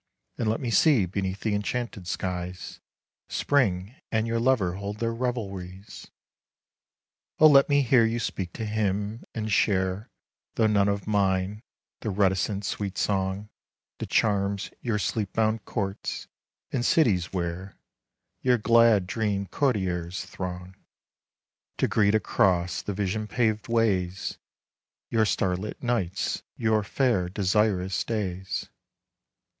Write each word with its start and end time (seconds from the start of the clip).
And 0.39 0.49
let 0.49 0.59
me 0.59 0.71
see 0.71 1.05
beneath 1.05 1.41
the 1.41 1.53
enchanted 1.53 2.07
skies, 2.07 2.79
Spring 3.29 3.93
and 4.11 4.25
your 4.25 4.39
lover 4.39 4.73
hold 4.77 4.97
their 4.97 5.13
revelries. 5.13 6.09
27 7.37 7.37
TO 7.37 7.37
C. 7.37 7.37
M. 7.37 7.37
Oh, 7.37 7.47
let 7.49 7.69
me 7.69 7.81
hear 7.83 8.03
you 8.03 8.17
speak 8.19 8.51
to 8.53 8.65
him, 8.65 9.23
and 9.35 9.51
share 9.51 10.09
Though 10.55 10.65
none 10.65 10.87
of 10.87 11.05
mine, 11.05 11.61
the 11.99 12.09
reticent, 12.09 12.65
sweet 12.65 12.97
song 12.97 13.49
That 13.99 14.09
charms 14.09 14.71
your 14.81 14.97
sleep 14.97 15.33
bound 15.33 15.65
courts 15.65 16.27
and 16.71 16.83
cities 16.83 17.31
where 17.31 17.77
Your 18.41 18.57
glad 18.57 19.05
dream 19.05 19.45
courtiers 19.45 20.25
throng, 20.25 20.75
To 21.77 21.87
greet 21.87 22.15
across 22.15 22.81
the 22.81 22.95
vision 22.95 23.27
paved 23.27 23.67
ways, 23.67 24.39
Your 25.11 25.25
star 25.27 25.55
lit 25.55 25.83
nights, 25.83 26.41
your 26.57 26.81
fair, 26.81 27.29
desirous 27.29 28.03
days. 28.03 28.67